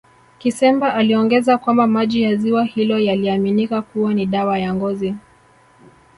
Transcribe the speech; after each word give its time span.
Kisemba 0.39 0.93
aliongeza 0.93 1.57
kwamba 1.57 1.87
maji 1.87 2.21
ya 2.21 2.35
ziwa 2.35 2.63
hilo 2.63 2.99
yaliaminika 2.99 3.81
kuwa 3.81 4.13
ni 4.13 4.25
dawa 4.25 4.59
ya 4.59 4.73
ngozi 4.73 5.15